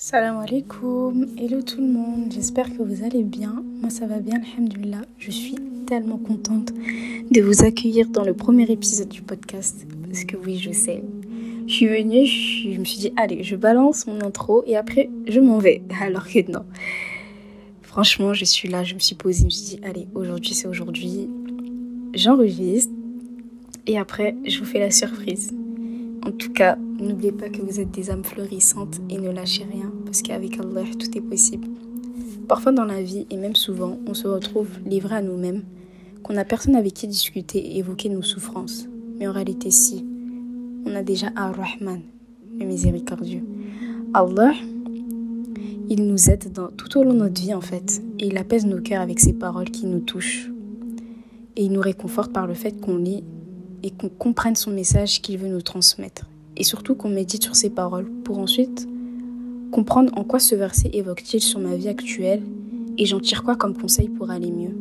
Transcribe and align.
Salam 0.00 0.38
alaikum, 0.38 1.26
hello 1.36 1.60
tout 1.60 1.80
le 1.80 1.88
monde, 1.88 2.30
j'espère 2.32 2.70
que 2.70 2.84
vous 2.84 3.02
allez 3.02 3.24
bien. 3.24 3.64
Moi 3.80 3.90
ça 3.90 4.06
va 4.06 4.20
bien, 4.20 4.40
alhamdulillah. 4.54 5.00
Je 5.18 5.32
suis 5.32 5.56
tellement 5.88 6.18
contente 6.18 6.72
de 7.32 7.40
vous 7.42 7.64
accueillir 7.64 8.06
dans 8.08 8.22
le 8.22 8.32
premier 8.32 8.70
épisode 8.70 9.08
du 9.08 9.22
podcast. 9.22 9.88
Parce 10.06 10.22
que 10.22 10.36
oui, 10.36 10.56
je 10.56 10.70
sais, 10.70 11.02
je 11.66 11.72
suis 11.72 11.88
venue, 11.88 12.24
je, 12.26 12.78
me 12.78 12.84
suis 12.84 12.98
dit, 12.98 13.12
allez, 13.16 13.42
je 13.42 13.56
balance 13.56 14.06
mon 14.06 14.20
intro 14.20 14.62
et 14.68 14.76
après 14.76 15.10
je 15.26 15.40
m'en 15.40 15.58
vais. 15.58 15.82
Alors 16.00 16.28
que 16.28 16.48
non. 16.48 16.64
Franchement, 17.82 18.34
je 18.34 18.44
suis 18.44 18.68
là, 18.68 18.84
je 18.84 18.94
me 18.94 19.00
suis 19.00 19.16
posée, 19.16 19.40
je 19.40 19.44
me 19.46 19.50
suis 19.50 19.78
dit, 19.78 19.80
allez, 19.84 20.06
aujourd'hui 20.14 20.54
c'est 20.54 20.68
aujourd'hui. 20.68 21.28
J'enregistre 22.14 22.92
et 23.88 23.98
après 23.98 24.36
je 24.46 24.60
vous 24.60 24.64
fais 24.64 24.78
la 24.78 24.92
surprise. 24.92 25.50
En 26.26 26.32
tout 26.32 26.52
cas, 26.52 26.76
n'oubliez 27.00 27.32
pas 27.32 27.48
que 27.48 27.62
vous 27.62 27.80
êtes 27.80 27.90
des 27.90 28.10
âmes 28.10 28.24
florissantes 28.24 29.00
et 29.08 29.18
ne 29.18 29.30
lâchez 29.30 29.64
rien, 29.64 29.92
parce 30.04 30.22
qu'avec 30.22 30.58
Allah, 30.58 30.82
tout 30.98 31.16
est 31.16 31.22
possible. 31.22 31.68
Parfois 32.48 32.72
dans 32.72 32.84
la 32.84 33.02
vie, 33.02 33.26
et 33.30 33.36
même 33.36 33.54
souvent, 33.54 33.98
on 34.06 34.14
se 34.14 34.26
retrouve 34.26 34.68
livré 34.84 35.16
à 35.16 35.22
nous-mêmes, 35.22 35.64
qu'on 36.22 36.34
n'a 36.34 36.44
personne 36.44 36.76
avec 36.76 36.94
qui 36.94 37.06
discuter 37.06 37.58
et 37.58 37.78
évoquer 37.78 38.08
nos 38.08 38.22
souffrances. 38.22 38.88
Mais 39.18 39.28
en 39.28 39.32
réalité, 39.32 39.70
si, 39.70 40.04
on 40.86 40.94
a 40.94 41.02
déjà 41.02 41.28
Ar-Rahman, 41.36 42.00
le 42.58 42.66
miséricordieux. 42.66 43.44
Allah, 44.14 44.52
il 45.90 46.06
nous 46.06 46.30
aide 46.30 46.52
tout 46.76 46.98
au 46.98 47.04
long 47.04 47.14
de 47.14 47.18
notre 47.18 47.40
vie 47.40 47.54
en 47.54 47.60
fait, 47.60 48.02
et 48.18 48.26
il 48.26 48.38
apaise 48.38 48.66
nos 48.66 48.80
cœurs 48.80 49.02
avec 49.02 49.20
ses 49.20 49.32
paroles 49.32 49.70
qui 49.70 49.86
nous 49.86 50.00
touchent. 50.00 50.50
Et 51.56 51.64
il 51.64 51.72
nous 51.72 51.80
réconforte 51.80 52.32
par 52.32 52.46
le 52.46 52.54
fait 52.54 52.80
qu'on 52.80 52.96
lit 52.96 53.24
et 53.82 53.90
qu'on 53.90 54.08
comprenne 54.08 54.56
son 54.56 54.70
message 54.70 55.22
qu'il 55.22 55.38
veut 55.38 55.48
nous 55.48 55.62
transmettre. 55.62 56.26
Et 56.56 56.64
surtout 56.64 56.94
qu'on 56.94 57.08
médite 57.08 57.44
sur 57.44 57.56
ses 57.56 57.70
paroles 57.70 58.10
pour 58.24 58.38
ensuite 58.38 58.88
comprendre 59.70 60.12
en 60.16 60.24
quoi 60.24 60.40
ce 60.40 60.54
verset 60.54 60.90
évoque-t-il 60.92 61.42
sur 61.42 61.60
ma 61.60 61.76
vie 61.76 61.88
actuelle 61.88 62.42
et 62.96 63.06
j'en 63.06 63.20
tire 63.20 63.44
quoi 63.44 63.56
comme 63.56 63.76
conseil 63.76 64.08
pour 64.08 64.30
aller 64.30 64.50
mieux. 64.50 64.74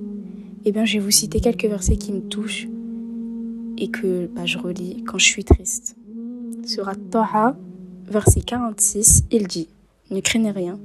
Eh 0.65 0.71
bien, 0.71 0.85
je 0.85 0.93
vais 0.93 1.03
vous 1.03 1.11
citer 1.11 1.39
quelques 1.39 1.65
versets 1.65 1.97
qui 1.97 2.11
me 2.11 2.21
touchent 2.21 2.67
et 3.77 3.89
que 3.89 4.27
bah, 4.27 4.45
je 4.45 4.57
relis 4.57 5.03
quand 5.05 5.19
je 5.19 5.25
suis 5.25 5.43
triste. 5.43 5.95
Sur 6.65 6.89
Taha, 7.11 7.55
verset 8.07 8.41
46, 8.41 9.25
il 9.31 9.47
dit 9.47 9.67
Ne 10.09 10.19
craignez 10.19 10.51
rien, 10.51 10.79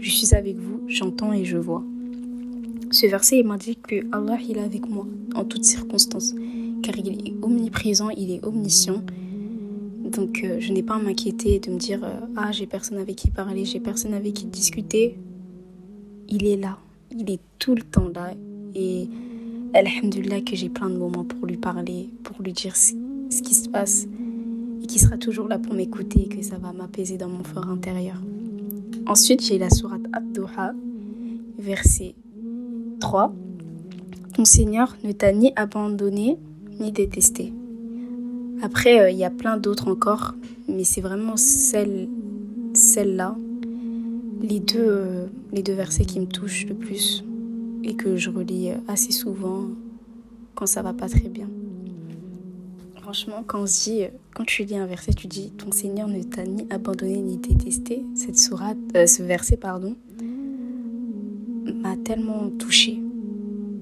je 0.00 0.10
suis 0.10 0.34
avec 0.34 0.56
vous, 0.56 0.80
j'entends 0.88 1.32
et 1.32 1.44
je 1.44 1.56
vois. 1.56 1.82
Ce 2.90 3.06
verset 3.06 3.42
m'indique 3.42 3.86
que 3.86 4.04
Allah 4.12 4.36
il 4.46 4.58
est 4.58 4.62
avec 4.62 4.86
moi 4.88 5.06
en 5.34 5.44
toutes 5.44 5.64
circonstances 5.64 6.34
car 6.82 6.96
il 6.98 7.08
est 7.08 7.34
omniprésent, 7.42 8.10
il 8.10 8.30
est 8.32 8.44
omniscient. 8.44 9.02
Donc 10.12 10.42
euh, 10.44 10.58
je 10.60 10.72
n'ai 10.72 10.82
pas 10.82 10.96
à 10.96 10.98
m'inquiéter 10.98 11.58
de 11.58 11.70
me 11.70 11.78
dire 11.78 12.04
euh, 12.04 12.20
ah 12.36 12.52
j'ai 12.52 12.66
personne 12.66 12.98
avec 12.98 13.16
qui 13.16 13.30
parler, 13.30 13.64
j'ai 13.64 13.80
personne 13.80 14.12
avec 14.12 14.34
qui 14.34 14.46
discuter. 14.46 15.16
Il 16.28 16.46
est 16.46 16.56
là, 16.56 16.78
il 17.10 17.30
est 17.30 17.40
tout 17.58 17.74
le 17.74 17.82
temps 17.82 18.08
là 18.14 18.34
et 18.74 19.08
alhamdulillah 19.74 20.42
que 20.42 20.56
j'ai 20.56 20.68
plein 20.68 20.90
de 20.90 20.96
moments 20.96 21.24
pour 21.24 21.46
lui 21.46 21.56
parler, 21.56 22.10
pour 22.24 22.42
lui 22.42 22.52
dire 22.52 22.76
ce, 22.76 22.92
qui 23.42 23.54
se 23.54 23.68
passe 23.68 24.06
et 24.82 24.86
qui 24.86 24.98
sera 24.98 25.16
toujours 25.16 25.48
là 25.48 25.58
pour 25.58 25.74
m'écouter 25.74 26.24
et 26.24 26.28
que 26.28 26.42
ça 26.42 26.58
va 26.58 26.72
m'apaiser 26.72 27.16
dans 27.16 27.28
mon 27.28 27.44
fort 27.44 27.68
intérieur. 27.68 28.16
Ensuite, 29.06 29.42
j'ai 29.42 29.58
la 29.58 29.70
sourate 29.70 30.02
Abduha, 30.12 30.74
verset 31.58 32.14
3. 33.00 33.34
Ton 34.34 34.44
Seigneur 34.44 34.96
ne 35.04 35.12
t'a 35.12 35.32
ni 35.32 35.52
abandonné 35.56 36.38
ni 36.80 36.92
détesté. 36.92 37.52
Après, 38.62 39.00
euh, 39.00 39.10
il 39.10 39.18
y 39.18 39.24
a 39.24 39.30
plein 39.30 39.56
d'autres 39.56 39.88
encore, 39.88 40.34
mais 40.68 40.84
c'est 40.84 41.00
vraiment 41.00 41.36
celle, 41.36 42.08
celle-là, 42.74 43.36
les 44.40 44.60
deux, 44.60 44.78
euh, 44.78 45.26
les 45.52 45.62
deux 45.64 45.72
versets 45.72 46.04
qui 46.04 46.20
me 46.20 46.26
touchent 46.26 46.66
le 46.66 46.74
plus 46.76 47.24
et 47.82 47.94
que 47.94 48.16
je 48.16 48.30
relis 48.30 48.70
euh, 48.70 48.76
assez 48.86 49.10
souvent 49.10 49.66
quand 50.54 50.66
ça 50.66 50.80
va 50.80 50.92
pas 50.92 51.08
très 51.08 51.28
bien. 51.28 51.48
Franchement, 53.02 53.42
quand, 53.44 53.62
on 53.62 53.64
dit, 53.64 54.04
quand 54.32 54.44
tu 54.44 54.62
lis 54.62 54.76
un 54.76 54.86
verset, 54.86 55.12
tu 55.12 55.26
dis 55.26 55.50
Ton 55.50 55.72
Seigneur 55.72 56.06
ne 56.06 56.22
t'a 56.22 56.44
ni 56.44 56.64
abandonné 56.70 57.16
ni 57.16 57.36
détesté. 57.38 58.04
Cette 58.14 58.38
sourate, 58.38 58.78
ce 58.94 59.24
verset, 59.24 59.56
pardon, 59.56 59.96
m'a 61.82 61.96
tellement 61.96 62.48
touchée. 62.58 63.02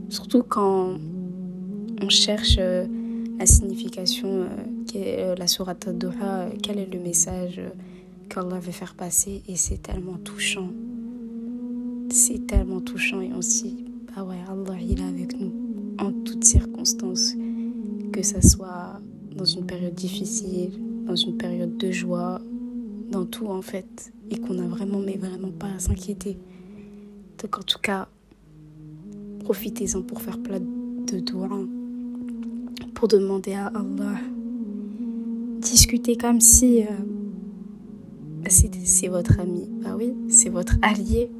Surtout 0.09 0.43
quand 0.43 0.95
on 2.03 2.09
cherche 2.09 2.57
euh, 2.59 2.87
la 3.39 3.47
signification, 3.47 4.29
euh, 4.29 4.47
euh, 4.97 5.35
la 5.37 5.47
sourate 5.47 5.89
Doha, 5.89 6.49
quel 6.63 6.79
est 6.79 6.93
le 6.93 6.99
message 6.99 7.61
qu'Allah 8.29 8.59
veut 8.59 8.73
faire 8.73 8.95
passer. 8.95 9.43
Et 9.49 9.57
c'est 9.57 9.83
tellement 9.83 10.17
touchant. 10.17 10.71
C'est 12.11 12.47
tellement 12.47 12.81
touchant. 12.81 13.21
Et 13.21 13.31
on 13.33 13.43
se 13.43 13.63
dit, 13.63 13.85
bah 14.15 14.25
ouais, 14.25 14.39
Allah 14.49 14.79
il 14.81 15.01
est 15.01 15.05
avec 15.05 15.39
nous 15.39 15.53
en 15.99 16.13
toutes 16.13 16.45
circonstances, 16.45 17.35
que 18.13 18.23
ça 18.23 18.41
soit 18.41 19.01
dans 19.37 19.45
une 19.45 19.67
période 19.67 19.95
difficile, 19.95 20.73
dans 21.07 21.17
une 21.17 21.37
période 21.37 21.77
de 21.77 21.91
joie, 21.91 22.41
dans 23.11 23.27
tout 23.27 23.47
en 23.47 23.61
fait, 23.61 24.13
et 24.31 24.39
qu'on 24.39 24.59
a 24.59 24.67
vraiment, 24.67 25.01
mais 25.01 25.17
vraiment 25.17 25.51
pas 25.51 25.69
à 25.69 25.79
s'inquiéter. 25.79 26.39
Donc 27.43 27.59
en 27.59 27.63
tout 27.63 27.79
cas, 27.79 28.09
profitez-en 29.45 30.03
pour 30.03 30.23
faire 30.23 30.39
plein 30.39 30.61
de 30.61 31.21
doigts 31.21 31.49
pour 33.01 33.09
demander 33.09 33.55
à 33.55 33.69
Allah. 33.69 34.21
Discuter 35.63 36.17
comme 36.17 36.39
si 36.39 36.83
euh, 36.83 36.87
c'est 38.47 39.09
votre 39.09 39.41
ami. 39.41 39.71
Bah 39.83 39.95
oui, 39.97 40.13
c'est 40.29 40.51
votre 40.51 40.75
allié, 40.83 41.31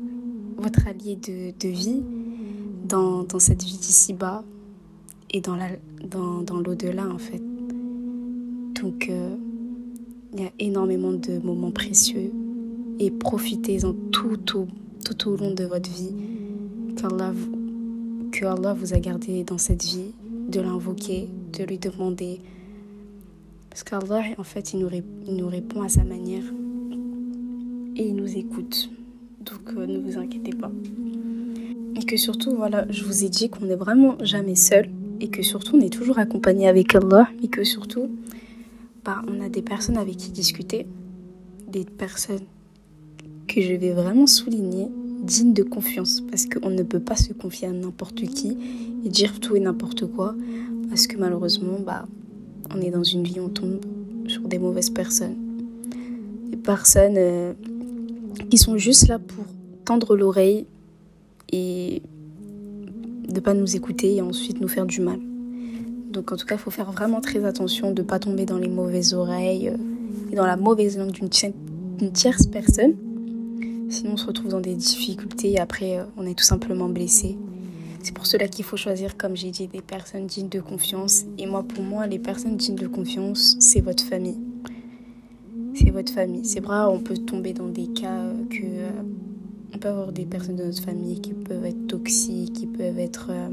votre 0.57 0.87
allié 0.87 1.17
de, 1.17 1.53
de 1.61 1.69
vie 1.69 2.03
dans, 2.89 3.25
dans, 3.25 3.39
cette 3.39 3.63
vie 3.63 3.77
d'ici-bas 3.77 4.43
et 5.33 5.43
dans 5.43 5.55
l'au-delà 5.55 6.43
dans, 6.47 6.61
l'au-delà 6.61 7.07
en 7.07 7.19
fait. 7.19 7.43
Donc 8.81 9.11
euh, 9.11 9.37
il 10.33 10.41
y 10.41 10.47
a 10.47 10.51
énormément 10.61 11.13
de 11.13 11.41
moments 11.41 11.73
précieux 11.73 12.33
et 12.99 13.11
profitez-en 13.11 13.93
tout 14.11 14.57
au, 14.57 14.67
tout 15.05 15.29
au 15.29 15.37
long 15.37 15.53
de 15.53 15.65
votre 15.65 15.91
vie 15.91 16.15
que 18.33 18.47
Allah 18.47 18.73
vous 18.73 18.95
a 18.95 18.99
gardé 18.99 19.45
dans 19.45 19.59
cette 19.59 19.85
vie 19.85 20.15
de 20.49 20.61
l'invoquer, 20.61 21.29
de 21.51 21.65
lui 21.65 21.79
demander. 21.79 22.41
Parce 23.69 23.85
qu'Allah, 23.85 24.23
en 24.39 24.43
fait, 24.43 24.73
il 24.73 24.81
nous, 24.81 24.89
il 25.27 25.37
nous, 25.37 25.49
répond 25.49 25.83
à 25.83 25.89
sa 25.89 26.05
manière 26.05 26.45
et 27.97 28.09
il 28.09 28.15
nous 28.15 28.37
écoute. 28.37 28.91
Donc 29.41 29.75
euh, 29.77 29.87
ne 29.87 29.99
vous 29.99 30.19
inquiétez 30.19 30.53
pas. 30.53 30.71
Et 31.97 32.05
que 32.05 32.17
surtout, 32.17 32.55
voilà, 32.57 32.87
je 32.91 33.05
vous 33.05 33.25
ai 33.25 33.29
dit 33.29 33.49
qu'on 33.49 33.67
n'est 33.67 33.77
vraiment 33.77 34.17
jamais 34.23 34.55
seul 34.55 34.91
et 35.21 35.29
que 35.29 35.43
surtout 35.43 35.77
on 35.77 35.81
est 35.81 35.93
toujours 35.93 36.19
accompagné 36.19 36.69
avec 36.69 36.95
Allah 36.95 37.29
et 37.43 37.49
que 37.49 37.65
surtout, 37.65 38.09
bah, 39.05 39.23
on 39.29 39.41
a 39.41 39.49
des 39.49 39.63
personnes 39.63 39.97
avec 39.97 40.17
qui 40.17 40.31
discuter, 40.31 40.87
des 41.69 41.85
personnes 41.85 42.47
que 43.47 43.61
je 43.61 43.75
vais 43.75 43.93
vraiment 43.93 44.27
souligner 44.27 44.89
dignes 45.31 45.55
de 45.55 45.63
confiance 45.63 46.21
parce 46.29 46.47
qu'on 46.47 46.71
ne 46.71 46.83
peut 46.83 47.01
pas 47.01 47.17
se 47.17 47.33
confier 47.33 47.69
à 47.69 47.73
n'importe 47.73 48.23
qui 48.23 48.57
et 49.05 49.09
dire 49.09 49.39
tout 49.39 49.55
et 49.55 49.61
n'importe 49.61 50.07
quoi 50.07 50.35
parce 50.91 51.07
que 51.07 51.17
malheureusement, 51.17 51.79
bah, 51.79 52.05
on 52.75 52.81
est 52.81 52.91
dans 52.91 53.05
une 53.05 53.23
vie, 53.23 53.39
on 53.39 53.49
tombe 53.49 53.79
sur 54.27 54.43
des 54.43 54.59
mauvaises 54.59 54.91
personnes. 54.91 55.37
Des 56.51 56.57
personnes 56.57 57.15
euh, 57.17 57.53
qui 58.51 58.59
sont 58.59 58.77
juste 58.77 59.07
là 59.07 59.21
pour 59.21 59.45
tendre 59.85 60.17
l'oreille 60.17 60.67
et 61.53 62.03
ne 63.33 63.41
pas 63.41 63.55
nous 63.55 63.77
écouter 63.77 64.17
et 64.17 64.21
ensuite 64.21 64.61
nous 64.61 64.69
faire 64.69 64.85
du 64.85 65.01
mal. 65.01 65.21
Donc 66.11 66.33
en 66.33 66.37
tout 66.37 66.45
cas, 66.45 66.57
il 66.57 66.61
faut 66.61 66.73
faire 66.73 66.91
vraiment 66.91 67.21
très 67.21 67.45
attention 67.45 67.93
de 67.93 68.03
ne 68.03 68.07
pas 68.07 68.19
tomber 68.19 68.47
dans 68.47 68.59
les 68.59 68.69
mauvaises 68.69 69.15
oreilles 69.15 69.69
euh, 69.69 69.77
et 70.33 70.35
dans 70.35 70.47
la 70.47 70.57
mauvaise 70.57 70.99
langue 70.99 71.13
d'une 71.13 72.11
tierce 72.13 72.47
personne. 72.49 72.95
Sinon, 73.91 74.13
on 74.13 74.17
se 74.17 74.27
retrouve 74.27 74.53
dans 74.53 74.61
des 74.61 74.77
difficultés 74.77 75.51
et 75.51 75.59
après, 75.59 75.99
euh, 75.99 76.05
on 76.17 76.25
est 76.25 76.39
tout 76.39 76.45
simplement 76.45 76.89
blessé. 76.89 77.37
C'est 78.03 78.15
pour 78.15 78.25
cela 78.25 78.47
qu'il 78.47 78.65
faut 78.65 78.77
choisir, 78.77 79.17
comme 79.17 79.37
j'ai 79.37 79.51
dit, 79.51 79.67
des 79.67 79.83
personnes 79.83 80.27
dignes 80.27 80.49
de 80.49 80.61
confiance. 80.61 81.25
Et 81.39 81.47
moi, 81.47 81.65
pour 81.65 81.83
moi, 81.83 82.07
les 82.07 82.21
personnes 82.21 82.57
dignes 82.57 82.77
de 82.77 82.87
confiance, 82.87 83.57
c'est 83.59 83.81
votre 83.81 84.05
famille. 84.05 84.39
C'est 85.75 85.91
votre 85.91 86.13
famille. 86.13 86.45
C'est 86.45 86.61
vrai, 86.61 86.85
on 86.89 87.01
peut 87.01 87.19
tomber 87.19 87.53
dans 87.53 87.69
des 87.69 87.89
cas 87.89 88.27
que... 88.49 88.63
Euh, 88.63 88.91
on 89.75 89.79
peut 89.79 89.89
avoir 89.89 90.13
des 90.13 90.25
personnes 90.25 90.57
de 90.57 90.65
notre 90.65 90.83
famille 90.83 91.21
qui 91.21 91.33
peuvent 91.33 91.65
être 91.65 91.87
toxiques, 91.87 92.53
qui 92.53 92.67
peuvent 92.67 92.99
être 92.99 93.29
euh, 93.31 93.51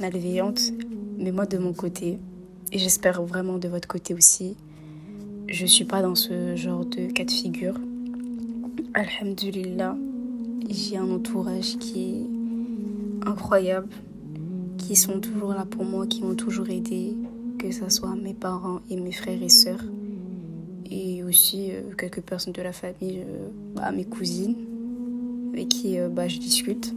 malveillantes. 0.00 0.72
Mais 1.18 1.32
moi, 1.32 1.46
de 1.46 1.58
mon 1.58 1.72
côté, 1.72 2.18
et 2.72 2.78
j'espère 2.78 3.22
vraiment 3.22 3.58
de 3.58 3.68
votre 3.68 3.88
côté 3.88 4.14
aussi, 4.14 4.56
je 5.48 5.66
suis 5.66 5.84
pas 5.84 6.02
dans 6.02 6.14
ce 6.14 6.56
genre 6.56 6.84
de 6.84 7.10
cas 7.10 7.24
de 7.24 7.30
figure. 7.30 7.74
Alhamdulillah, 8.98 9.94
j'ai 10.68 10.96
un 10.96 11.08
entourage 11.12 11.78
qui 11.78 12.02
est 12.02 13.28
incroyables 13.28 13.94
qui 14.76 14.96
sont 14.96 15.20
toujours 15.20 15.50
là 15.50 15.64
pour 15.64 15.84
moi, 15.84 16.08
qui 16.08 16.24
m'ont 16.24 16.34
toujours 16.34 16.68
aidé, 16.68 17.14
que 17.60 17.70
ce 17.70 17.88
soit 17.90 18.16
mes 18.16 18.34
parents 18.34 18.80
et 18.90 18.96
mes 18.96 19.12
frères 19.12 19.40
et 19.40 19.48
sœurs. 19.48 19.84
et 20.90 21.22
aussi 21.22 21.70
quelques 21.96 22.22
personnes 22.22 22.54
de 22.54 22.60
la 22.60 22.72
famille, 22.72 23.24
bah, 23.76 23.92
mes 23.92 24.04
cousines, 24.04 24.56
avec 25.52 25.68
qui 25.68 25.96
bah, 26.10 26.26
je 26.26 26.40
discute. 26.40 26.92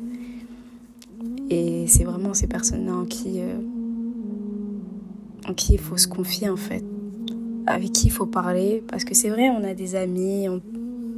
Et 1.51 1.85
c'est 1.85 2.03
vraiment 2.03 2.33
ces 2.33 2.47
personnes-là 2.47 2.95
en 2.95 3.05
qui, 3.05 3.41
en 5.47 5.53
qui 5.53 5.73
il 5.73 5.79
faut 5.79 5.97
se 5.97 6.07
confier 6.07 6.49
en 6.49 6.57
fait, 6.57 6.83
avec 7.67 7.91
qui 7.91 8.07
il 8.07 8.11
faut 8.11 8.25
parler, 8.25 8.83
parce 8.87 9.03
que 9.03 9.13
c'est 9.13 9.29
vrai, 9.29 9.51
on 9.51 9.63
a 9.63 9.75
des 9.75 9.93
amis, 9.93 10.47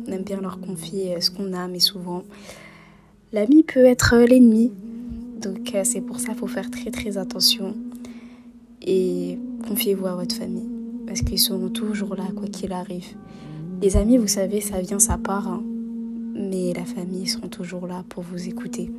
aime 0.07 0.23
bien 0.23 0.41
leur 0.41 0.59
confier 0.59 1.19
ce 1.21 1.31
qu'on 1.31 1.53
a, 1.53 1.67
mais 1.67 1.79
souvent, 1.79 2.23
l'ami 3.31 3.63
peut 3.63 3.85
être 3.85 4.15
l'ennemi. 4.17 4.71
Donc 5.41 5.75
c'est 5.83 6.01
pour 6.01 6.19
ça 6.19 6.29
qu'il 6.29 6.37
faut 6.37 6.47
faire 6.47 6.71
très 6.71 6.91
très 6.91 7.17
attention 7.17 7.75
et 8.81 9.37
confiez-vous 9.67 10.07
à 10.07 10.15
votre 10.15 10.35
famille 10.35 10.69
parce 11.05 11.21
qu'ils 11.21 11.39
seront 11.39 11.69
toujours 11.69 12.15
là 12.15 12.25
quoi 12.35 12.47
qu'il 12.47 12.71
arrive. 12.71 13.15
Les 13.81 13.97
amis, 13.97 14.17
vous 14.17 14.27
savez, 14.27 14.61
ça 14.61 14.79
vient, 14.81 14.99
ça 14.99 15.17
part, 15.17 15.47
hein. 15.47 15.61
mais 16.33 16.73
la 16.73 16.85
famille 16.85 17.27
seront 17.27 17.49
toujours 17.49 17.87
là 17.87 18.03
pour 18.07 18.23
vous 18.23 18.47
écouter. 18.47 18.89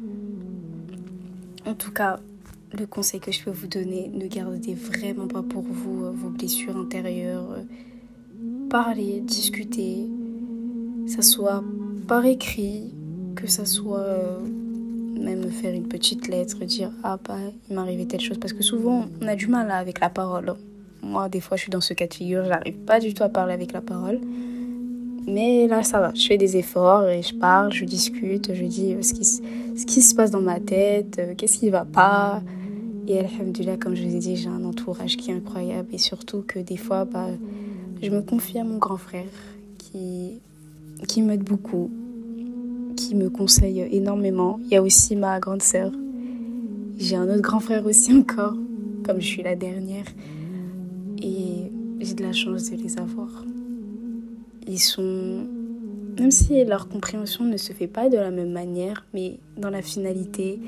En 1.67 1.75
tout 1.75 1.91
cas, 1.91 2.21
le 2.79 2.87
conseil 2.87 3.21
que 3.21 3.33
je 3.33 3.43
peux 3.43 3.51
vous 3.51 3.67
donner, 3.67 4.11
ne 4.13 4.27
gardez 4.27 4.75
vraiment 4.75 5.27
pas 5.27 5.43
pour 5.43 5.63
vous 5.63 6.05
euh, 6.05 6.11
vos 6.11 6.29
blessures 6.29 6.77
intérieures. 6.77 7.51
Euh, 7.53 7.63
parlez, 8.69 9.21
discutez, 9.21 10.07
ça 11.07 11.23
soit 11.23 11.63
par 12.07 12.25
écrit, 12.25 12.93
que 13.35 13.47
ça 13.47 13.65
soit 13.65 13.99
euh, 13.99 14.41
même 15.19 15.51
faire 15.51 15.75
une 15.75 15.89
petite 15.89 16.29
lettre, 16.29 16.65
dire 16.65 16.91
ah 17.03 17.19
bah 17.27 17.37
il 17.69 17.75
m'est 17.75 17.81
arrivé 17.81 18.07
telle 18.07 18.21
chose 18.21 18.39
parce 18.39 18.53
que 18.53 18.63
souvent 18.63 19.07
on 19.21 19.27
a 19.27 19.37
du 19.37 19.49
mal 19.49 19.71
avec 19.71 20.01
la 20.01 20.11
parole. 20.11 20.55
Moi 21.03 21.29
des 21.29 21.41
fois 21.41 21.57
je 21.57 21.63
suis 21.63 21.71
dans 21.71 21.81
ce 21.81 21.95
cas 21.95 22.07
de 22.07 22.15
figure, 22.15 22.45
j'arrive 22.45 22.77
pas 22.79 23.01
du 23.01 23.15
tout 23.15 23.23
à 23.23 23.29
parler 23.29 23.55
avec 23.55 23.73
la 23.73 23.81
parole. 23.81 24.21
Mais 25.27 25.67
là 25.67 25.83
ça 25.83 26.01
va, 26.01 26.13
je 26.15 26.27
fais 26.27 26.37
des 26.37 26.57
efforts 26.57 27.09
et 27.09 27.23
je 27.23 27.35
parle, 27.35 27.73
je 27.73 27.85
discute, 27.85 28.53
je 28.53 28.65
dis 28.65 28.97
ce 29.03 29.15
qui, 29.15 29.25
ce 29.25 29.87
qui 29.87 30.03
se 30.03 30.15
passe 30.15 30.31
dans 30.31 30.43
ma 30.43 30.61
tête, 30.61 31.19
euh, 31.19 31.35
qu'est-ce 31.37 31.59
qui 31.59 31.71
va 31.71 31.85
pas. 31.85 32.43
Et 33.07 33.19
alhamdulillah, 33.19 33.77
comme 33.77 33.95
je 33.95 34.03
vous 34.03 34.17
ai 34.17 34.19
dit, 34.19 34.37
j'ai 34.37 34.49
un 34.49 34.65
entourage 34.65 35.17
qui 35.17 35.31
est 35.31 35.35
incroyable 35.35 35.89
et 35.93 35.99
surtout 35.99 36.43
que 36.47 36.59
des 36.59 36.79
fois, 36.79 37.05
bah, 37.05 37.29
je 38.03 38.11
me 38.11 38.23
confie 38.23 38.59
à 38.59 38.65
mon 38.65 38.79
grand 38.79 38.97
frère 38.97 39.25
qui, 39.77 40.41
qui 41.07 41.23
m'aide 41.23 41.45
beaucoup, 41.45 41.91
qui 42.97 43.15
me 43.15 43.31
conseille 43.31 43.87
énormément. 43.91 44.59
Il 44.65 44.71
y 44.73 44.77
a 44.77 44.83
aussi 44.83 45.17
ma 45.17 45.39
grande 45.41 45.63
sœur. 45.63 45.93
J'ai 46.99 47.17
un 47.17 47.29
autre 47.29 47.43
grand 47.43 47.61
frère 47.61 47.85
aussi 47.87 48.13
encore, 48.13 48.57
comme 49.05 49.21
je 49.21 49.27
suis 49.27 49.43
la 49.43 49.57
dernière. 49.57 50.07
Et 51.23 51.71
j'ai 52.01 52.15
de 52.15 52.23
la 52.23 52.33
chance 52.33 52.71
de 52.71 52.77
les 52.77 52.99
avoir. 52.99 53.45
Ils 54.67 54.79
sont... 54.79 55.47
Même 56.19 56.31
si 56.31 56.65
leur 56.65 56.89
compréhension 56.89 57.45
ne 57.45 57.57
se 57.57 57.73
fait 57.73 57.89
pas 57.89 58.09
de 58.09 58.17
la 58.17 58.31
même 58.31 58.53
manière, 58.53 59.05
mais 59.13 59.41
dans 59.57 59.71
la 59.71 59.83
finalité, 59.83 60.61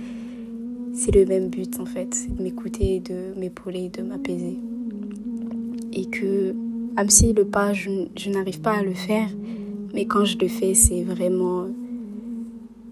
c'est 0.93 1.15
le 1.15 1.25
même 1.25 1.51
but 1.51 1.79
en 1.79 1.87
fait, 1.87 2.15
c'est 2.15 2.35
de 2.35 2.43
m'écouter, 2.43 3.01
de 3.01 3.39
m'épauler, 3.39 3.89
de 3.91 4.03
m'apaiser. 4.03 4.59
Et 5.93 6.07
que, 6.07 6.53
même 6.97 7.11
si 7.11 7.33
le 7.33 7.45
pas, 7.45 7.73
je, 7.73 8.07
je 8.17 8.31
n'arrive 8.31 8.61
pas 8.61 8.79
à 8.79 8.83
le 8.83 8.95
faire, 8.95 9.29
mais 9.95 10.07
quand 10.07 10.25
je 10.25 10.39
le 10.39 10.49
fais, 10.49 10.75
c'est 10.75 11.03
vraiment 11.03 11.67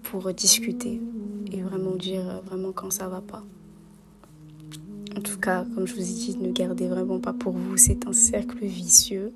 pour 0.03 0.31
discuter 0.33 1.01
et 1.51 1.61
vraiment 1.61 1.95
dire 1.95 2.41
vraiment 2.45 2.71
quand 2.71 2.91
ça 2.91 3.07
va 3.07 3.21
pas. 3.21 3.43
En 5.17 5.21
tout 5.21 5.39
cas, 5.39 5.65
comme 5.73 5.87
je 5.87 5.95
vous 5.95 6.01
ai 6.01 6.13
dit, 6.13 6.37
ne 6.37 6.51
gardez 6.51 6.87
vraiment 6.87 7.19
pas 7.19 7.31
pour 7.31 7.53
vous, 7.53 7.77
c'est 7.77 8.05
un 8.05 8.11
cercle 8.11 8.65
vicieux. 8.65 9.31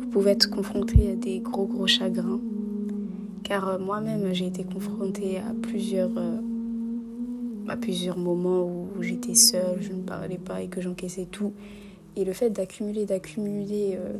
Vous 0.00 0.06
pouvez 0.08 0.32
être 0.32 0.50
confronté 0.50 1.12
à 1.12 1.14
des 1.14 1.40
gros 1.40 1.66
gros 1.66 1.86
chagrins. 1.86 2.40
Car 3.42 3.68
euh, 3.68 3.78
moi-même, 3.78 4.34
j'ai 4.34 4.46
été 4.46 4.64
confrontée 4.64 5.38
à 5.38 5.54
plusieurs, 5.62 6.10
euh, 6.18 6.36
à 7.68 7.76
plusieurs 7.76 8.18
moments 8.18 8.64
où 8.64 9.02
j'étais 9.02 9.34
seule, 9.34 9.80
je 9.80 9.92
ne 9.92 10.02
parlais 10.02 10.38
pas 10.38 10.60
et 10.60 10.68
que 10.68 10.82
j'encaissais 10.82 11.26
tout. 11.30 11.54
Et 12.16 12.24
le 12.24 12.34
fait 12.34 12.50
d'accumuler, 12.50 13.06
d'accumuler 13.06 13.96
euh, 13.96 14.18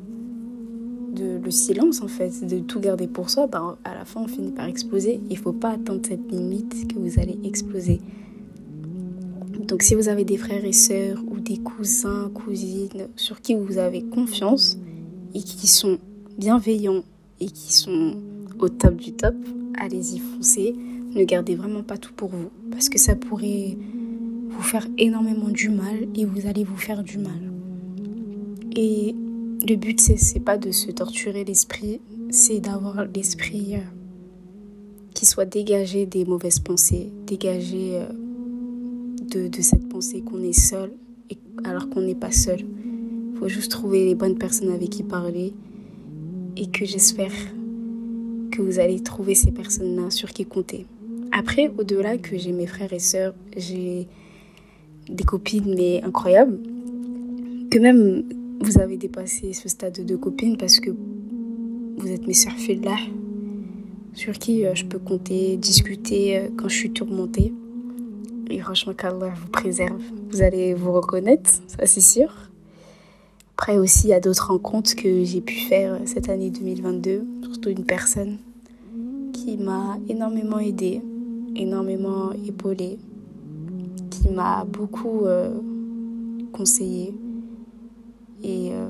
le 1.18 1.50
silence 1.50 2.02
en 2.02 2.08
fait, 2.08 2.46
de 2.46 2.60
tout 2.60 2.80
garder 2.80 3.06
pour 3.06 3.30
soi, 3.30 3.46
ben, 3.46 3.76
à 3.84 3.94
la 3.94 4.04
fin 4.04 4.22
on 4.22 4.28
finit 4.28 4.52
par 4.52 4.66
exploser. 4.66 5.20
Il 5.30 5.38
faut 5.38 5.52
pas 5.52 5.70
atteindre 5.70 6.00
cette 6.06 6.30
limite 6.30 6.88
que 6.88 6.98
vous 6.98 7.18
allez 7.18 7.38
exploser. 7.44 8.00
Donc 9.68 9.82
si 9.82 9.94
vous 9.94 10.08
avez 10.08 10.24
des 10.24 10.38
frères 10.38 10.64
et 10.64 10.72
sœurs 10.72 11.22
ou 11.30 11.40
des 11.40 11.58
cousins, 11.58 12.30
cousines 12.32 13.08
sur 13.16 13.40
qui 13.42 13.54
vous 13.54 13.76
avez 13.76 14.02
confiance 14.02 14.78
et 15.34 15.40
qui 15.40 15.66
sont 15.66 15.98
bienveillants 16.38 17.04
et 17.38 17.46
qui 17.46 17.74
sont 17.74 18.14
au 18.58 18.68
top 18.70 18.96
du 18.96 19.12
top, 19.12 19.34
allez-y 19.78 20.20
foncez. 20.20 20.74
Ne 21.14 21.22
gardez 21.24 21.54
vraiment 21.54 21.82
pas 21.82 21.98
tout 21.98 22.12
pour 22.14 22.30
vous 22.30 22.50
parce 22.70 22.88
que 22.88 22.98
ça 22.98 23.14
pourrait 23.14 23.76
vous 24.48 24.62
faire 24.62 24.86
énormément 24.96 25.48
du 25.48 25.68
mal 25.68 26.08
et 26.14 26.24
vous 26.24 26.46
allez 26.46 26.64
vous 26.64 26.76
faire 26.76 27.02
du 27.02 27.18
mal. 27.18 27.52
Et 28.74 29.14
le 29.66 29.76
but, 29.76 30.00
c'est 30.00 30.40
pas 30.40 30.56
de 30.56 30.70
se 30.70 30.90
torturer 30.90 31.44
l'esprit, 31.44 32.00
c'est 32.30 32.60
d'avoir 32.60 33.04
l'esprit 33.06 33.74
euh, 33.74 33.80
qui 35.14 35.26
soit 35.26 35.46
dégagé 35.46 36.06
des 36.06 36.24
mauvaises 36.24 36.60
pensées, 36.60 37.10
dégagé 37.26 37.96
euh, 37.96 38.06
de, 39.22 39.48
de, 39.48 39.62
cette 39.62 39.88
pensée 39.88 40.20
qu'on 40.20 40.42
est 40.42 40.58
seul 40.58 40.92
alors 41.64 41.88
qu'on 41.88 42.02
n'est 42.02 42.14
pas 42.14 42.30
seul. 42.30 42.60
Il 42.60 43.38
faut 43.38 43.48
juste 43.48 43.70
trouver 43.70 44.04
les 44.04 44.14
bonnes 44.14 44.38
personnes 44.38 44.70
avec 44.70 44.90
qui 44.90 45.02
parler 45.02 45.52
et 46.56 46.68
que 46.68 46.84
j'espère 46.84 47.32
que 48.52 48.62
vous 48.62 48.78
allez 48.78 49.00
trouver 49.00 49.34
ces 49.34 49.50
personnes-là 49.50 50.10
sur 50.10 50.30
qui 50.30 50.44
compter. 50.44 50.86
Après, 51.32 51.70
au-delà 51.76 52.16
que 52.16 52.38
j'ai 52.38 52.52
mes 52.52 52.66
frères 52.66 52.92
et 52.92 52.98
sœurs, 52.98 53.34
j'ai 53.56 54.06
des 55.08 55.24
copines 55.24 55.74
mais 55.74 56.02
incroyables, 56.02 56.58
que 57.70 57.78
même 57.78 58.24
vous 58.60 58.78
avez 58.78 58.96
dépassé 58.96 59.52
ce 59.52 59.68
stade 59.68 60.04
de 60.04 60.16
copine 60.16 60.56
parce 60.56 60.80
que 60.80 60.90
vous 60.90 62.08
êtes 62.08 62.26
mes 62.26 62.34
sœurs 62.34 62.54
là 62.82 62.96
sur 64.14 64.32
qui 64.34 64.66
euh, 64.66 64.74
je 64.74 64.84
peux 64.84 64.98
compter, 64.98 65.56
discuter 65.56 66.38
euh, 66.38 66.48
quand 66.56 66.68
je 66.68 66.74
suis 66.74 66.90
tourmentée. 66.90 67.52
Et 68.50 68.58
franchement, 68.60 68.94
qu'Allah 68.94 69.32
vous 69.36 69.48
préserve. 69.48 70.02
Vous 70.30 70.42
allez 70.42 70.74
vous 70.74 70.92
reconnaître, 70.92 71.50
ça 71.66 71.86
c'est 71.86 72.00
sûr. 72.00 72.32
Après 73.56 73.78
aussi, 73.78 74.06
il 74.06 74.10
y 74.10 74.14
a 74.14 74.20
d'autres 74.20 74.48
rencontres 74.48 74.94
que 74.96 75.24
j'ai 75.24 75.40
pu 75.40 75.54
faire 75.54 75.94
euh, 75.94 75.98
cette 76.04 76.28
année 76.28 76.50
2022, 76.50 77.24
surtout 77.42 77.70
une 77.70 77.84
personne 77.84 78.38
qui 79.32 79.56
m'a 79.56 79.98
énormément 80.08 80.58
aidée, 80.58 81.00
énormément 81.54 82.32
épaulée, 82.46 82.98
qui 84.10 84.28
m'a 84.30 84.64
beaucoup 84.64 85.26
conseillé 86.52 87.14
et 88.42 88.70
euh, 88.72 88.88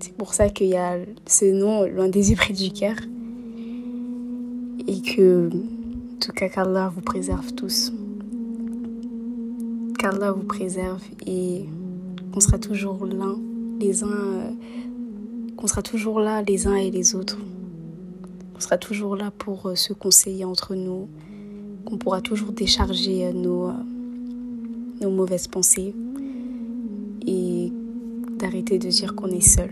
c'est 0.00 0.14
pour 0.16 0.34
ça 0.34 0.48
qu'il 0.48 0.68
y 0.68 0.76
a 0.76 0.98
ce 1.26 1.44
nom, 1.46 1.86
loin 1.86 2.08
des 2.08 2.30
yeux 2.30 2.36
près 2.36 2.52
du 2.52 2.70
cœur. 2.70 2.96
Et 4.86 5.00
que, 5.00 5.48
en 5.48 6.18
tout 6.20 6.32
cas, 6.32 6.48
qu'Allah 6.48 6.92
vous 6.94 7.00
préserve 7.00 7.52
tous. 7.54 7.92
Qu'Allah 9.98 10.32
vous 10.32 10.44
préserve 10.44 11.02
et 11.26 11.64
qu'on 12.32 12.40
sera 12.40 12.58
toujours 12.58 13.06
l'un, 13.06 13.38
les 13.80 14.02
uns, 14.02 14.08
euh, 14.08 14.50
qu'on 15.56 15.66
sera 15.66 15.82
toujours 15.82 16.20
là 16.20 16.42
les 16.42 16.66
uns 16.66 16.74
et 16.74 16.90
les 16.90 17.14
autres. 17.14 17.38
On 18.56 18.60
sera 18.60 18.76
toujours 18.76 19.16
là 19.16 19.30
pour 19.30 19.68
euh, 19.68 19.74
se 19.74 19.92
conseiller 19.92 20.44
entre 20.44 20.74
nous, 20.74 21.08
qu'on 21.86 21.96
pourra 21.96 22.20
toujours 22.20 22.52
décharger 22.52 23.32
nos, 23.32 23.70
nos 25.00 25.10
mauvaises 25.10 25.48
pensées 25.48 25.94
et 27.26 27.72
d'arrêter 28.44 28.78
de 28.78 28.88
dire 28.88 29.14
qu'on 29.14 29.28
est 29.28 29.40
seul. 29.40 29.70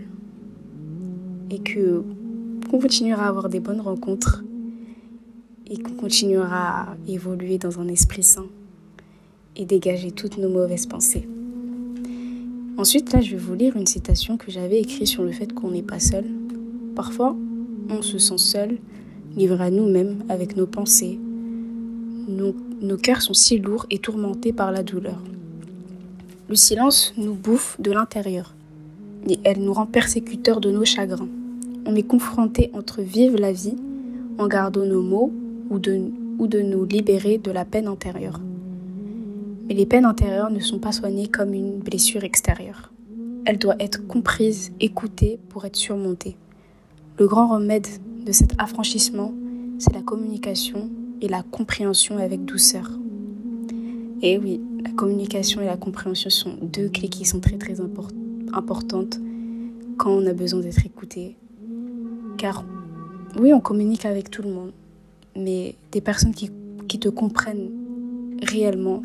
Et 1.51 1.59
que 1.59 2.03
qu'on 2.69 2.79
continuera 2.79 3.25
à 3.25 3.29
avoir 3.29 3.49
des 3.49 3.59
bonnes 3.59 3.81
rencontres 3.81 4.43
et 5.67 5.77
qu'on 5.77 5.93
continuera 5.93 6.81
à 6.81 6.97
évoluer 7.07 7.59
dans 7.59 7.79
un 7.79 7.87
esprit 7.87 8.23
sain 8.23 8.47
et 9.55 9.65
dégager 9.65 10.11
toutes 10.11 10.39
nos 10.39 10.49
mauvaises 10.49 10.87
pensées. 10.87 11.27
Ensuite, 12.77 13.13
là, 13.13 13.21
je 13.21 13.31
vais 13.31 13.37
vous 13.37 13.53
lire 13.53 13.75
une 13.75 13.85
citation 13.85 14.37
que 14.37 14.49
j'avais 14.49 14.79
écrite 14.79 15.05
sur 15.05 15.23
le 15.23 15.31
fait 15.31 15.53
qu'on 15.53 15.69
n'est 15.69 15.83
pas 15.83 15.99
seul. 15.99 16.25
Parfois, 16.95 17.35
on 17.89 18.01
se 18.01 18.17
sent 18.17 18.39
seul, 18.39 18.79
livré 19.35 19.65
à 19.65 19.69
nous-mêmes 19.69 20.23
avec 20.29 20.57
nos 20.57 20.65
pensées. 20.65 21.19
Nos, 22.27 22.55
nos 22.81 22.97
cœurs 22.97 23.21
sont 23.21 23.35
si 23.35 23.59
lourds 23.59 23.85
et 23.91 23.99
tourmentés 23.99 24.51
par 24.51 24.71
la 24.71 24.81
douleur. 24.81 25.21
Le 26.49 26.55
silence 26.55 27.13
nous 27.17 27.35
bouffe 27.35 27.79
de 27.79 27.91
l'intérieur 27.91 28.55
elle 29.43 29.63
nous 29.63 29.73
rend 29.73 29.85
persécuteurs 29.85 30.59
de 30.59 30.71
nos 30.71 30.85
chagrins. 30.85 31.29
On 31.85 31.95
est 31.95 32.03
confronté 32.03 32.69
entre 32.73 33.01
vivre 33.01 33.37
la 33.37 33.51
vie 33.51 33.77
en 34.37 34.47
gardant 34.47 34.85
nos 34.85 35.01
mots 35.01 35.31
ou 35.69 35.79
de, 35.79 36.01
ou 36.39 36.47
de 36.47 36.61
nous 36.61 36.85
libérer 36.85 37.37
de 37.37 37.51
la 37.51 37.65
peine 37.65 37.87
intérieure. 37.87 38.39
Mais 39.67 39.73
les 39.73 39.85
peines 39.85 40.05
intérieures 40.05 40.51
ne 40.51 40.59
sont 40.59 40.79
pas 40.79 40.91
soignées 40.91 41.27
comme 41.27 41.53
une 41.53 41.79
blessure 41.79 42.23
extérieure. 42.23 42.91
elle 43.45 43.57
doit 43.57 43.75
être 43.79 44.07
comprise, 44.07 44.71
écoutée 44.79 45.37
pour 45.49 45.65
être 45.65 45.75
surmontée. 45.75 46.37
Le 47.19 47.27
grand 47.27 47.49
remède 47.49 47.87
de 48.25 48.31
cet 48.31 48.53
affranchissement, 48.57 49.33
c'est 49.79 49.93
la 49.93 50.01
communication 50.01 50.89
et 51.21 51.27
la 51.27 51.43
compréhension 51.43 52.17
avec 52.17 52.45
douceur. 52.45 52.89
Et 54.21 54.37
oui, 54.37 54.61
la 54.83 54.91
communication 54.91 55.61
et 55.61 55.65
la 55.65 55.75
compréhension 55.75 56.29
sont 56.29 56.57
deux 56.61 56.87
clés 56.87 57.09
qui 57.09 57.25
sont 57.25 57.41
très 57.41 57.57
très 57.57 57.81
importantes 57.81 58.22
quand 59.97 60.11
on 60.11 60.25
a 60.25 60.33
besoin 60.33 60.61
d'être 60.61 60.85
écouté. 60.85 61.37
Car 62.37 62.65
oui, 63.39 63.53
on 63.53 63.59
communique 63.59 64.05
avec 64.05 64.29
tout 64.29 64.41
le 64.41 64.49
monde, 64.49 64.71
mais 65.35 65.75
des 65.91 66.01
personnes 66.01 66.33
qui, 66.33 66.51
qui 66.87 66.99
te 66.99 67.09
comprennent 67.09 67.71
réellement, 68.41 69.01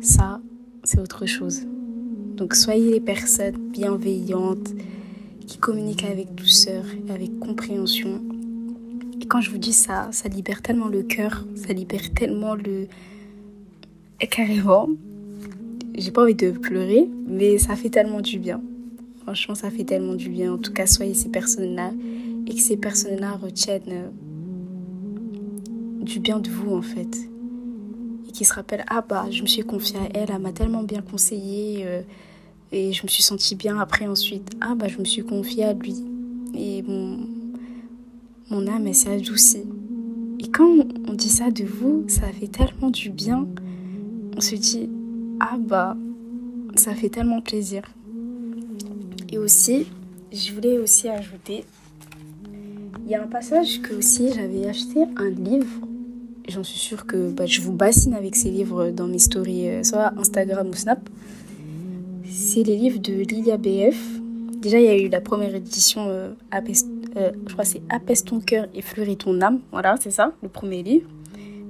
ça, 0.00 0.40
c'est 0.84 1.00
autre 1.00 1.26
chose. 1.26 1.62
Donc 2.36 2.54
soyez 2.54 2.90
les 2.90 3.00
personnes 3.00 3.56
bienveillantes, 3.72 4.74
qui 5.48 5.58
communiquent 5.58 6.04
avec 6.04 6.34
douceur, 6.34 6.84
avec 7.08 7.38
compréhension. 7.40 8.20
Et 9.20 9.24
quand 9.24 9.40
je 9.40 9.50
vous 9.50 9.58
dis 9.58 9.72
ça, 9.72 10.08
ça 10.12 10.28
libère 10.28 10.60
tellement 10.62 10.88
le 10.88 11.02
cœur, 11.02 11.46
ça 11.56 11.72
libère 11.72 12.12
tellement 12.12 12.54
le... 12.54 12.86
Et 14.20 14.26
carrément, 14.26 14.88
j'ai 15.98 16.10
pas 16.10 16.22
envie 16.22 16.34
de 16.34 16.50
pleurer, 16.50 17.08
mais 17.26 17.58
ça 17.58 17.76
fait 17.76 17.90
tellement 17.90 18.20
du 18.20 18.38
bien. 18.38 18.60
Franchement, 19.22 19.54
ça 19.54 19.70
fait 19.70 19.84
tellement 19.84 20.14
du 20.14 20.28
bien. 20.28 20.54
En 20.54 20.58
tout 20.58 20.72
cas, 20.72 20.86
soyez 20.86 21.14
ces 21.14 21.28
personnes-là 21.28 21.92
et 22.46 22.54
que 22.54 22.60
ces 22.60 22.76
personnes-là 22.76 23.32
retiennent 23.32 23.82
euh, 23.90 24.08
du 26.00 26.20
bien 26.20 26.38
de 26.38 26.48
vous, 26.48 26.74
en 26.74 26.82
fait. 26.82 27.18
Et 28.26 28.32
qui 28.32 28.44
se 28.44 28.54
rappellent, 28.54 28.84
ah 28.88 29.04
bah, 29.06 29.26
je 29.30 29.42
me 29.42 29.46
suis 29.46 29.62
confiée 29.62 29.98
à 29.98 30.08
elle, 30.14 30.30
elle 30.30 30.40
m'a 30.40 30.52
tellement 30.52 30.82
bien 30.82 31.02
conseillé. 31.02 31.84
Euh, 31.84 32.02
et 32.70 32.92
je 32.92 33.02
me 33.02 33.08
suis 33.08 33.22
sentie 33.22 33.54
bien 33.54 33.78
après 33.78 34.06
ensuite. 34.06 34.50
Ah 34.60 34.74
bah 34.74 34.88
je 34.88 34.98
me 34.98 35.04
suis 35.04 35.22
confiée 35.22 35.64
à 35.64 35.72
lui. 35.72 35.96
Et 36.54 36.82
mon, 36.82 37.20
mon 38.50 38.66
âme 38.66 38.86
elle 38.86 38.94
s'est 38.94 39.10
adoucie. 39.10 39.64
Et 40.38 40.48
quand 40.48 40.86
on 41.08 41.14
dit 41.14 41.30
ça 41.30 41.50
de 41.50 41.64
vous, 41.64 42.04
ça 42.08 42.26
fait 42.28 42.48
tellement 42.48 42.90
du 42.90 43.10
bien. 43.10 43.46
On 44.36 44.40
se 44.40 44.54
dit, 44.54 44.88
ah 45.40 45.56
bah 45.58 45.96
ça 46.74 46.94
fait 46.94 47.08
tellement 47.08 47.40
plaisir. 47.40 47.82
Et 49.30 49.38
aussi, 49.38 49.86
je 50.32 50.52
voulais 50.52 50.78
aussi 50.78 51.08
ajouter, 51.08 51.64
il 53.04 53.10
y 53.10 53.14
a 53.14 53.22
un 53.22 53.26
passage 53.26 53.80
que 53.82 53.94
aussi 53.94 54.32
j'avais 54.32 54.66
acheté 54.66 55.04
un 55.16 55.30
livre. 55.30 55.86
J'en 56.48 56.64
suis 56.64 56.78
sûre 56.78 57.06
que 57.06 57.30
bah, 57.30 57.44
je 57.46 57.60
vous 57.60 57.72
bassine 57.72 58.14
avec 58.14 58.34
ces 58.34 58.50
livres 58.50 58.90
dans 58.90 59.06
mes 59.06 59.18
stories, 59.18 59.68
euh, 59.68 59.82
soit 59.82 60.12
Instagram 60.16 60.68
ou 60.68 60.74
Snap 60.74 61.08
c'est 62.30 62.62
les 62.62 62.76
livres 62.76 62.98
de 62.98 63.12
Lilia 63.12 63.56
BF. 63.56 63.98
Déjà, 64.60 64.78
il 64.78 64.84
y 64.84 64.88
a 64.88 64.98
eu 64.98 65.08
la 65.08 65.20
première 65.20 65.54
édition, 65.54 66.06
euh, 66.08 66.30
euh, 66.54 67.30
je 67.46 67.52
crois 67.52 67.64
c'est 67.64 67.82
Apaise 67.88 68.24
ton 68.24 68.40
cœur 68.40 68.66
et 68.74 68.82
fleurit 68.82 69.16
ton 69.16 69.40
âme. 69.40 69.60
Voilà, 69.72 69.96
c'est 70.00 70.10
ça, 70.10 70.32
le 70.42 70.48
premier 70.48 70.82
livre. 70.82 71.08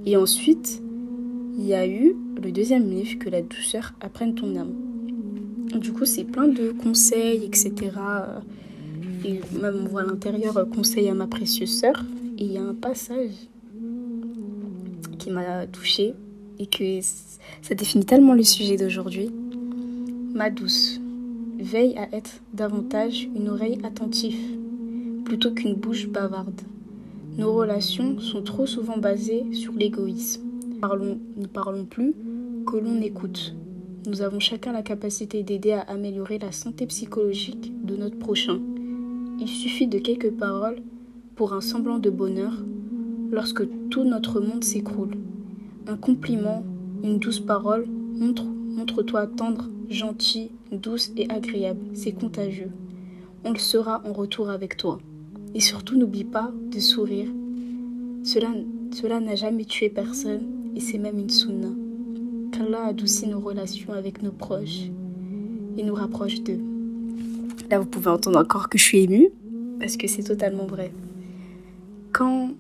Et 0.06 0.16
ensuite, 0.16 0.82
il 1.58 1.66
y 1.66 1.74
a 1.74 1.86
eu 1.86 2.14
le 2.42 2.52
deuxième 2.52 2.88
livre, 2.88 3.18
Que 3.18 3.28
la 3.28 3.42
douceur 3.42 3.92
apprenne 4.00 4.34
ton 4.34 4.54
âme. 4.56 4.72
Du 5.74 5.92
coup, 5.92 6.04
c'est 6.04 6.24
plein 6.24 6.48
de 6.48 6.70
conseils, 6.70 7.44
etc. 7.44 7.74
Et 9.24 9.40
même, 9.60 9.82
on 9.82 9.88
voit 9.88 10.02
à 10.02 10.04
l'intérieur, 10.04 10.54
conseil 10.74 11.08
à 11.08 11.14
ma 11.14 11.26
précieuse 11.26 11.80
sœur. 11.80 12.04
Et 12.38 12.44
il 12.44 12.52
y 12.52 12.58
a 12.58 12.62
un 12.62 12.74
passage 12.74 13.32
qui 15.18 15.30
m'a 15.30 15.66
touchée 15.66 16.14
et 16.60 16.66
que 16.66 17.00
ça 17.62 17.74
définit 17.74 18.04
tellement 18.04 18.34
le 18.34 18.44
sujet 18.44 18.76
d'aujourd'hui. 18.76 19.30
Ma 20.32 20.50
douce, 20.50 21.00
veille 21.58 21.98
à 21.98 22.14
être 22.14 22.40
davantage 22.54 23.28
une 23.34 23.48
oreille 23.48 23.78
attentive 23.82 24.38
plutôt 25.24 25.50
qu'une 25.50 25.74
bouche 25.74 26.06
bavarde. 26.08 26.60
Nos 27.36 27.52
relations 27.52 28.18
sont 28.20 28.42
trop 28.42 28.66
souvent 28.66 28.96
basées 28.96 29.44
sur 29.52 29.72
l'égoïsme. 29.72 30.47
Parlons, 30.80 31.18
ne 31.36 31.46
parlons 31.46 31.84
plus 31.84 32.14
que 32.66 32.76
l'on 32.76 33.00
écoute. 33.00 33.54
Nous 34.06 34.22
avons 34.22 34.38
chacun 34.38 34.72
la 34.72 34.82
capacité 34.82 35.42
d'aider 35.42 35.72
à 35.72 35.80
améliorer 35.80 36.38
la 36.38 36.52
santé 36.52 36.86
psychologique 36.86 37.72
de 37.84 37.96
notre 37.96 38.18
prochain. 38.18 38.60
Il 39.40 39.48
suffit 39.48 39.88
de 39.88 39.98
quelques 39.98 40.30
paroles 40.30 40.82
pour 41.34 41.52
un 41.52 41.60
semblant 41.60 41.98
de 41.98 42.10
bonheur 42.10 42.52
lorsque 43.30 43.64
tout 43.90 44.04
notre 44.04 44.40
monde 44.40 44.62
s'écroule. 44.62 45.16
Un 45.86 45.96
compliment, 45.96 46.62
une 47.02 47.18
douce 47.18 47.40
parole 47.40 47.86
montre 47.88 48.44
Montre-toi 48.78 49.26
tendre, 49.26 49.68
gentil, 49.90 50.52
douce 50.70 51.10
et 51.16 51.28
agréable. 51.30 51.80
C'est 51.94 52.12
contagieux. 52.12 52.70
On 53.44 53.50
le 53.50 53.58
sera 53.58 54.02
en 54.06 54.12
retour 54.12 54.50
avec 54.50 54.76
toi. 54.76 55.00
Et 55.52 55.58
surtout, 55.58 55.96
n'oublie 55.96 56.22
pas 56.22 56.52
de 56.70 56.78
sourire. 56.78 57.26
Cela, 58.22 58.50
cela 58.92 59.18
n'a 59.18 59.34
jamais 59.34 59.64
tué 59.64 59.88
personne 59.88 60.57
et 60.78 60.80
c'est 60.80 60.98
même 60.98 61.18
une 61.18 61.28
sunna. 61.28 61.70
Qu'Allah 62.52 62.86
adoucit 62.86 63.26
nos 63.26 63.40
relations 63.40 63.92
avec 63.92 64.22
nos 64.22 64.30
proches 64.30 64.84
et 65.76 65.82
nous 65.82 65.94
rapproche 65.94 66.40
d'eux. 66.40 66.60
Là, 67.68 67.80
vous 67.80 67.86
pouvez 67.86 68.10
entendre 68.10 68.38
encore 68.38 68.68
que 68.68 68.78
je 68.78 68.84
suis 68.84 68.98
émue 68.98 69.28
parce 69.80 69.96
que 69.96 70.06
c'est 70.06 70.22
totalement 70.22 70.66
vrai. 70.66 70.92
Quand 72.12 72.52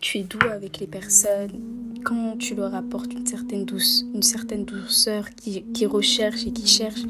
tu 0.00 0.18
es 0.18 0.22
doux 0.22 0.46
avec 0.52 0.80
les 0.80 0.86
personnes, 0.86 1.58
quand 2.04 2.36
tu 2.38 2.54
leur 2.54 2.74
apportes 2.74 3.14
une 3.14 3.26
certaine, 3.26 3.64
douce, 3.64 4.04
une 4.14 4.22
certaine 4.22 4.66
douceur 4.66 5.30
qui, 5.30 5.62
qui 5.62 5.86
recherche 5.86 6.46
et 6.46 6.52
qui 6.52 6.66
cherche, 6.66 7.00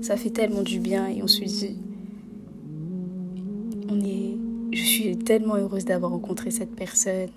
ça 0.00 0.16
fait 0.16 0.30
tellement 0.30 0.62
du 0.62 0.80
bien 0.80 1.06
et 1.06 1.22
on 1.22 1.28
se 1.28 1.44
dit, 1.44 1.76
on 3.88 4.00
est, 4.00 4.36
je 4.72 4.82
suis 4.82 5.16
tellement 5.16 5.54
heureuse 5.54 5.84
d'avoir 5.84 6.10
rencontré 6.10 6.50
cette 6.50 6.74
personne. 6.74 7.30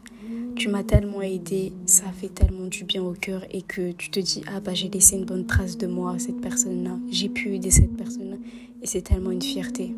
Tu 0.56 0.70
m'as 0.70 0.84
tellement 0.84 1.22
aidé, 1.22 1.74
ça 1.86 2.06
fait 2.12 2.30
tellement 2.30 2.68
du 2.68 2.86
bien 2.86 3.04
au 3.04 3.14
cœur 3.14 3.44
et 3.52 3.62
que 3.62 3.92
tu 3.92 4.10
te 4.10 4.20
dis 4.20 4.42
ah 4.48 4.62
bah 4.62 4.74
j'ai 4.74 4.90
laissé 4.90 5.18
une 5.18 5.26
bonne 5.26 5.46
trace 5.46 5.78
de 5.78 5.86
moi 5.86 6.14
à 6.14 6.20
cette 6.20 6.40
personne-là, 6.40 6.98
j'ai 7.12 7.30
pu 7.30 7.56
aider 7.56 7.72
cette 7.72 7.96
personne-là 7.96 8.38
et 8.82 8.88
c'est 8.88 9.02
tellement 9.02 9.32
une 9.32 9.42
fierté. 9.42 9.94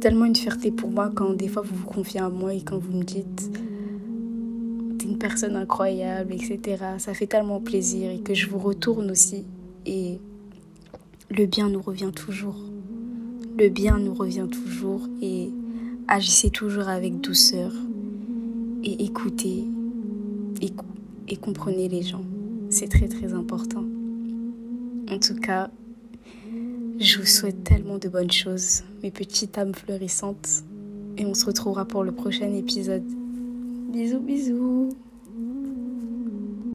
Tellement 0.00 0.26
une 0.26 0.36
fierté 0.36 0.70
pour 0.70 0.90
moi 0.90 1.10
quand 1.14 1.32
des 1.34 1.48
fois 1.48 1.62
vous 1.62 1.74
vous 1.74 1.86
confiez 1.86 2.20
à 2.20 2.28
moi 2.28 2.54
et 2.54 2.60
quand 2.60 2.78
vous 2.78 2.92
me 2.96 3.02
dites 3.02 3.50
une 5.04 5.18
personne 5.18 5.56
incroyable, 5.56 6.34
etc. 6.34 6.84
Ça 6.98 7.14
fait 7.14 7.26
tellement 7.26 7.60
plaisir 7.60 8.10
et 8.10 8.20
que 8.20 8.34
je 8.34 8.48
vous 8.48 8.58
retourne 8.58 9.10
aussi. 9.10 9.44
Et 9.86 10.18
le 11.30 11.46
bien 11.46 11.68
nous 11.68 11.82
revient 11.82 12.12
toujours. 12.14 12.56
Le 13.58 13.68
bien 13.68 13.98
nous 13.98 14.14
revient 14.14 14.46
toujours 14.50 15.08
et 15.20 15.50
agissez 16.08 16.50
toujours 16.50 16.88
avec 16.88 17.20
douceur 17.20 17.72
et 18.82 19.04
écoutez 19.04 19.64
et, 21.28 21.36
comprenez 21.36 21.88
les 21.88 22.02
gens. 22.02 22.24
C'est 22.70 22.88
très 22.88 23.08
très 23.08 23.32
important. 23.32 23.84
En 25.10 25.18
tout 25.18 25.36
cas, 25.36 25.70
je 26.98 27.18
vous 27.18 27.26
souhaite 27.26 27.64
tellement 27.64 27.98
de 27.98 28.08
bonnes 28.08 28.30
choses, 28.30 28.82
mes 29.02 29.10
petites 29.10 29.56
âmes 29.58 29.74
fleurissantes. 29.74 30.64
Et 31.16 31.26
on 31.26 31.34
se 31.34 31.46
retrouvera 31.46 31.84
pour 31.84 32.04
le 32.04 32.12
prochain 32.12 32.52
épisode. 32.52 33.04
Bisous, 33.92 34.20
bisous 34.20 34.90